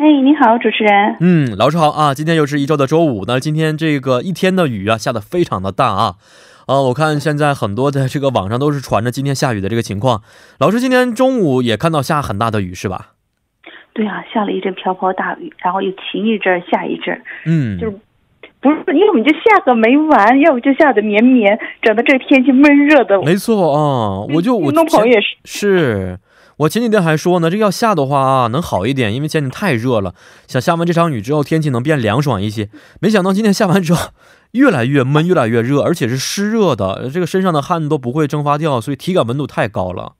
[0.00, 1.16] 哎，你好，主持人。
[1.20, 2.14] 嗯，老师好啊。
[2.14, 6.14] 今天又是一周的周五，那今天这个一天的雨啊，下的非常的大啊。
[6.66, 10.22] 啊，我看现在很多的这个网上都是传着今天下雨的这个情况。
[10.58, 13.08] 老师今天中午也看到下很大的雨是吧？
[13.92, 17.92] 对啊，下了一阵瓢泼大雨，然后又晴一阵下一阵，嗯，就是
[18.58, 23.20] 不是要么就下个没完，要不就下的绵绵，整的这天气闷热的。
[23.20, 26.18] 没错啊，我就我听众朋友也是，是
[26.60, 30.14] 我前几天还说呢，这要下的话啊，能好一点，因为前几天太热了，
[30.46, 32.68] 想下完这场雨之后天气能变凉爽一些。
[33.00, 34.10] 没想到今天下完之后
[34.50, 40.16] 越来越闷，越来越热，而且是湿热的，这个身上的汗都不会蒸发掉，所以体感温度太高了。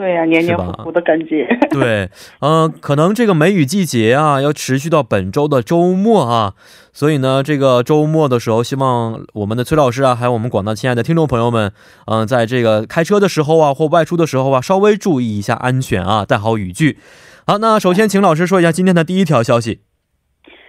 [0.00, 1.48] 对呀、黏黏糊糊的感觉。
[1.70, 6.52] 对，呃，可能这个梅雨季节啊，要持续到本周的周末啊，
[6.92, 11.72] 所以呢，这个周末的时候，希望我们的崔老师啊，还有我们广大亲爱的听众朋友们，
[12.06, 16.98] 嗯、在这个开车的时候啊，或外出的时候啊，稍微注意一下安全啊，带好雨具。
[17.46, 19.80] 好，那首先请老师说一下今天的第一条消息。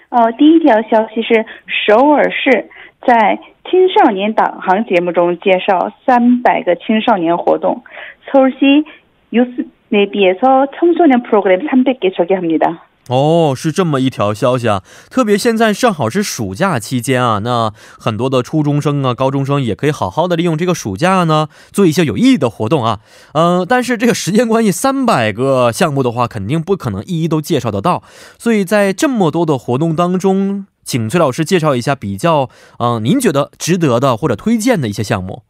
[0.08, 1.46] 呃，第一条消息是
[1.86, 2.70] 首尔市
[3.06, 3.38] 在
[3.70, 7.84] 青少年导航节目中介绍三百个青少年活动。
[8.32, 8.86] 서울시
[9.32, 12.84] 유스 내비에서 청소년 프로그램 300개 소개합니다.
[13.10, 14.84] 哦，是这么一条消息啊！
[15.10, 23.00] 特别现在正好是暑假期间啊，那很多的初中生啊、高中生也可以好好的利用这个暑假呢，做一些有意义的活动啊。
[23.32, 28.04] 嗯、但是这个时间关系，三百个项目的话，肯定不可能一一都介绍得到，
[28.38, 35.44] 所以在这么多的活动当中，请崔老师介绍一下比较嗯、您觉得值得的或者推荐的一些项目。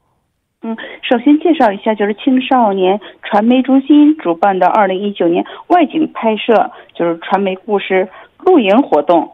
[0.62, 9.32] 嗯，首先介绍一下，就是青少年传媒中心主办的二零一九年外景拍摄，就是传媒故事露营活动。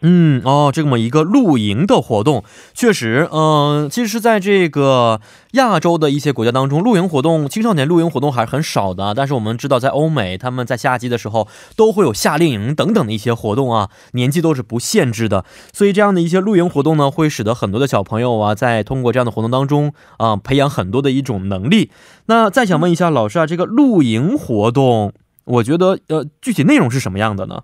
[0.00, 5.20] 嗯，哦，这么一个露营的活动，确实，嗯、其实在这个
[5.52, 9.12] 亚洲的一些国家当中，露营活动、青少年露营活动还是很少的。
[9.12, 15.44] 但是我们知道，在欧美，他们在夏季的时候都会有夏令营等等的一些活动啊，年纪都是不限制的。
[15.72, 21.90] 所以这样的一些露营活动呢，会使得很多的小朋友啊，在通过这样的活动当中啊、培养很多的一种能力。
[22.26, 25.12] 那再想问一下老师啊，这个露营活动，
[25.44, 27.62] 我觉得呃，具体内容是什么样的呢？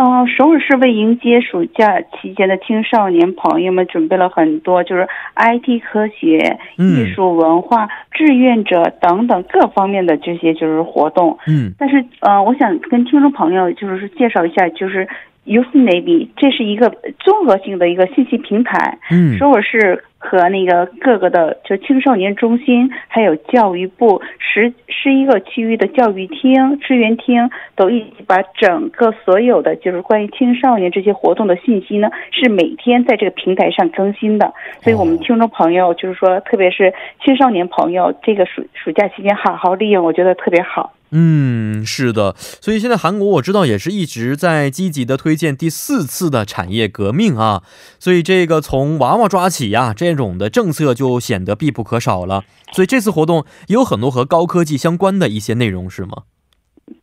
[0.00, 11.36] 嗯、首尔市为迎接暑假期间的青少年朋友们准备了很多，就是 IT 科学、嗯艺术、文化、志愿者等等各方面的这些就是活动。
[11.48, 15.08] 嗯但是，呃，我想跟听众朋友就是介绍一下，就是
[15.48, 18.98] Youth Navy，这是一个综合性的一个信息平台。
[19.10, 34.52] 嗯首尔市和那个各个的就青少年中心，还有教育部十十一个区域的教育厅、支援厅，都一起把整个所有的就是关于青少年这些活动的信息呢，是每天在这个平台上更新的。
[34.82, 36.92] 所以我们听众朋友就是说，特别是
[37.24, 40.92] 青少年朋友，这个暑暑假期间好好利用，我觉得特别好。
[41.10, 47.62] 嗯，是的，所以现在韩国我知道也是一直在积极的推荐第四次的产业革命啊，
[47.98, 52.44] 所以这个从娃娃抓起呀、这种的政策就显得必不可少了。
[52.72, 56.24] 所以这次活动也有很多和高科技相关的一些内容，是吗？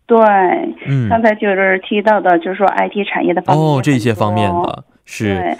[0.06, 0.18] 对，
[0.88, 5.58] 嗯，刚才就是提到的，就是说 IT 产业的方面哦，这些方面的是。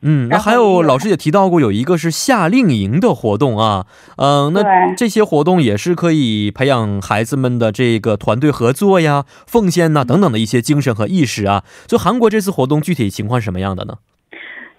[0.00, 3.86] 对，嗯，那还有老师也提到过，有一个是夏令营的活动啊，
[4.16, 11.64] 嗯、那这些活动也是可以培养孩子们的这个团队合作呀、奉献呐、等等的一些精神和意识啊。
[11.86, 13.94] 就韩国这次活动具体情况是什么样的呢？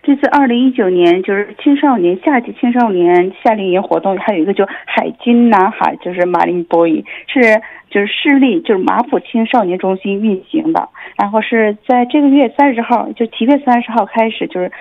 [0.03, 7.61] 这次二零一九年就是青少年夏季青少年夏令营活动，还有一个就海军男孩，就是马林 boy，是
[7.91, 14.71] 就是市立就是马浦青少年中心运行的，然后是在这个月三十号，就七月三十号开始，就是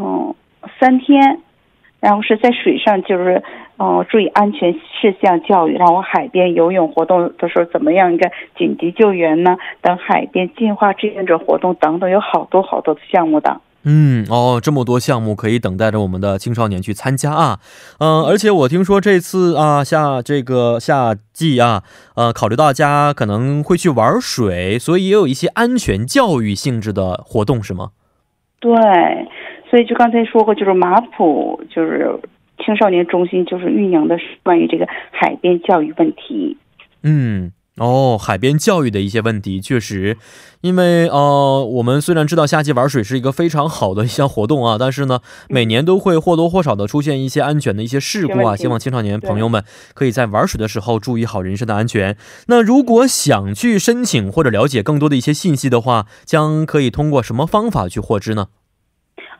[0.00, 0.34] 嗯
[0.80, 1.40] 三天，
[2.00, 3.42] 然后是在水上就是
[3.78, 9.56] 嗯注意安全事项教育，然后海边游泳活动的时候怎么样一个紧急救援呢？
[9.80, 13.60] 等海边净化志愿者活动等等，有好多好多的项目的。
[13.88, 17.60] 嗯，哦，这么多项目可以等待着我们的青少年去参加啊，
[18.00, 21.84] 嗯、而且我听说这次啊，夏这个夏季啊，
[22.16, 27.90] 呃，考虑到大家可能会去玩水，所以也有一些安全教育性质的活动，是吗？
[28.58, 28.72] 对，
[29.68, 32.18] 所以就刚才说过，就是马普就是
[32.64, 36.56] 青少年中心就是运营的是关于这个海边教育问题。
[37.02, 40.16] 嗯，哦，海边教育的一些问题，确实，
[40.62, 48.56] 因为呃，我们虽然知道夏季玩水是一个非常好的一项活动啊，但是呢，每年都会或多或少的出现一些安全的一些事故啊。
[48.56, 49.62] 希望青少年朋友们
[49.94, 52.16] 可以在玩水的时候注意好人身的安全。
[52.46, 58.46] 那如果想去申请或者了解更多的一些信息的话，将可以通过什么方法去获知呢？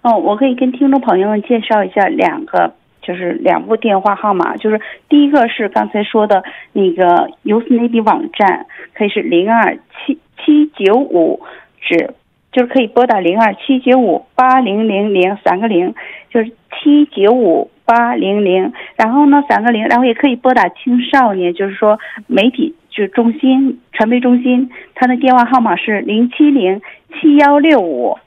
[0.07, 2.73] 哦，我可以跟听众朋友们介绍一下两个。
[3.03, 6.43] 就是两部电话号码，就是第一个是刚才说的
[6.73, 11.41] 那个 Usenet 网站，可以是零二七七九五，
[11.81, 12.15] 指
[12.51, 15.95] 就是可以拨打零二七九五八零零零三个零，
[16.31, 26.83] 就是七九五八零零，然后呢三个零，然后也可以拨打青少年，就是说媒体就中心传媒中心，他的电话号码是零七零
[27.21, 28.19] 七幺六五。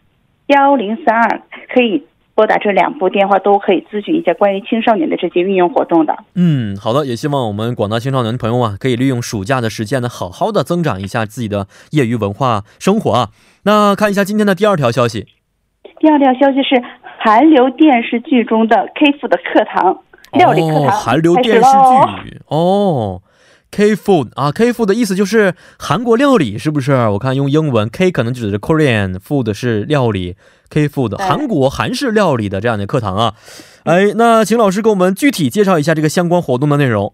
[0.50, 1.42] 幺零三二，
[1.74, 2.06] 可以。
[2.36, 6.16] 拨打这两部电话都可以咨询一下关于青少年的这些运用活动的。
[6.36, 13.32] 嗯，好的，也希望我们广大青少年朋友啊，可以利用暑假的时间呢，好好的增长一下自己的业余文化生活啊。
[13.64, 15.28] 那看一下今天的第二条消息。
[16.00, 16.82] 第二条消息是
[17.20, 20.00] 韩流电视剧中的 K 父的课堂
[20.32, 23.22] 料理课堂韩流电视剧哦。
[23.72, 26.92] K food 啊，K food 的意思就是韩国料理，是不是？
[27.10, 30.36] 我看用英文 K 可能指的是 Korean，food 是料理
[30.70, 33.34] ，K food 韩国韩式料理的这样的课堂啊。
[33.86, 37.14] 哎，那请老师给我们具体介绍一下这个相关活动的内容。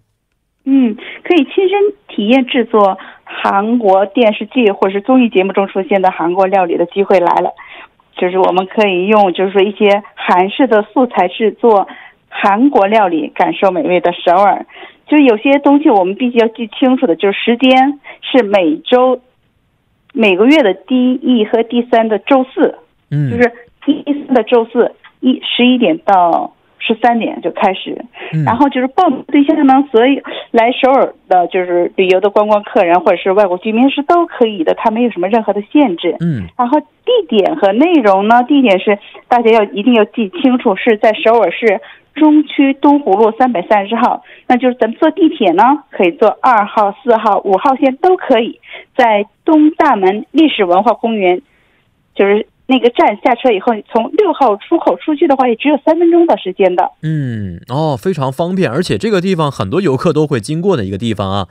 [0.63, 7.51] 嗯，可以亲身体验制作韩国电视剧或者是综艺节目中出现的韩国料理的机会来了。
[8.17, 11.85] 就是我们可以用就是说一些韩式的素材制作
[12.29, 14.65] 韩国料理，感受美味的首尔。
[15.07, 19.21] 就是有些东西我们必须要记清楚的，就是时间是每周
[20.13, 22.75] 每个月的第一和第三的周四，
[23.11, 23.51] 嗯，就是
[23.85, 28.03] 第三的周四一十一点到十三点就开始，
[28.45, 30.21] 然后就是报名对象呢，所以
[30.51, 38.97] 来首尔的就是旅游的观光客人或者是外国居民是都可以的，它没有什么任何的限制，嗯，然后地点和内容呢，地点是
[39.27, 41.79] 大家要一定要记清楚，是在首尔市。
[42.15, 48.59] 中区东湖路三百三十号，那就是咱们坐地铁呢，可以坐二号、四号、五号线都可以，
[48.97, 51.41] 在东大门历史文化公园，
[52.15, 56.89] 就是那个站下车以后，从六号出口出去的话，也只有三分钟的时间的。
[57.03, 61.47] 嗯，哦，非常方便，而且这个地方很多游客都会经过的一个地方啊。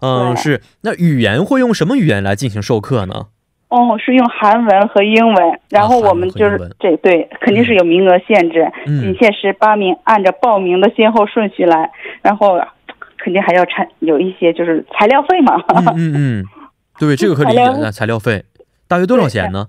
[0.00, 0.62] 嗯，是。
[0.82, 3.26] 那语言会用什么语言来进行授课呢？
[3.68, 11.90] 哦，是用韩文和英文，然后我们就是这对，肯定是有名额限制，仅限十八名，按照报名的先后顺序来，
[12.22, 12.60] 然后
[13.18, 15.60] 肯定还要产有一些就是材料费嘛。
[15.96, 16.44] 嗯嗯，
[16.98, 17.62] 对，这个可理解。
[17.80, 18.44] 那材料费
[18.86, 19.66] 大约多少钱呢？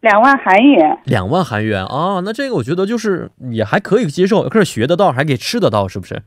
[0.00, 0.98] 两万韩元。
[1.04, 6.22] 两万韩元啊，那这个我觉得就是也还可以接受，可是学得到，还可以吃得到，是不是？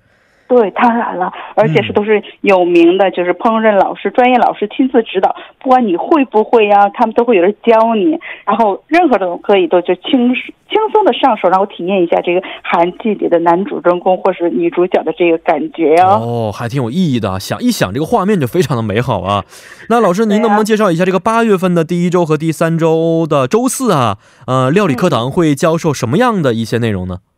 [0.47, 10.33] 对，当然了，而且是都是有名的，就是烹饪老师、专业老师亲自指导，不管你会不会呀，他们都会有人教你，然后任何的都可以都就轻
[10.69, 16.07] 轻松的上手，然后体验一下这个韩剧里的男主人公或是女主角的这个感觉呀。
[16.07, 19.43] 哦，还挺有意义的，想一想这个画面就非常的美好啊。
[19.89, 24.17] 那老师，您能不能介绍一下这个八月份的第一周和第三周的周四啊？
[24.45, 27.17] 呃，料理课堂会教授什么样的一些内容呢？
[27.19, 27.36] 嗯，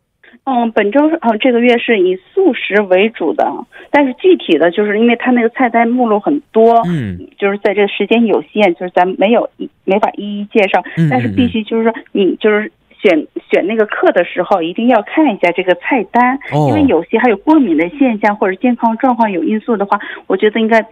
[0.74, 3.46] 本周嗯这个月是以素食为主的，
[3.90, 16.38] 但是具体的就是因为它那个菜单目录很多，嗯，就是在这个时间有限，就是咱没有一没法一一介绍，但是必须就是说你就是选选那个课的时候一定要看一下这个菜单，
[16.68, 20.82] 因为有些还有过敏的现象或者健康状况有因素的话，我觉得应该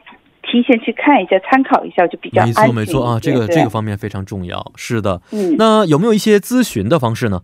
[0.42, 2.46] 提前去看一下，参考一下就比较。
[2.46, 5.20] 没错没错啊，这个这个方面非常重要，是的。
[5.32, 7.40] 嗯，那有没有一些咨询的方式呢？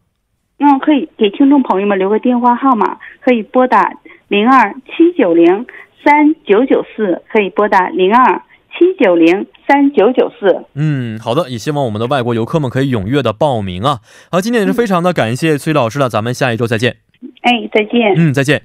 [0.58, 3.92] 嗯，可以给听众朋友们留个电话号码，可以拨打
[4.28, 5.66] 零二七九零
[6.04, 10.64] 三九九四，可以拨打零二七九零三九九四。
[10.74, 13.98] 嗯，好的，也希望我们的外国游客们可以踊跃的报名啊。
[14.30, 16.96] 好，今天也是非常的感谢崔老师了，咱们下一周再见。
[17.42, 18.14] 哎，再见。
[18.16, 18.62] 嗯，再见。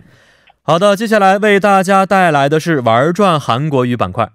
[0.62, 4.30] 好的，接下来为大家带来的是玩转韩国语板块。